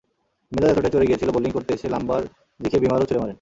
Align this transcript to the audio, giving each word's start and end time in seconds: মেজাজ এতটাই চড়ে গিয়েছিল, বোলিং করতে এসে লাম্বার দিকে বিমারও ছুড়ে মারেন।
মেজাজ 0.51 0.69
এতটাই 0.71 0.91
চড়ে 0.91 1.05
গিয়েছিল, 1.05 1.29
বোলিং 1.29 1.51
করতে 1.51 1.71
এসে 1.73 1.87
লাম্বার 1.89 2.21
দিকে 2.59 2.77
বিমারও 2.79 3.05
ছুড়ে 3.05 3.19
মারেন। 3.19 3.29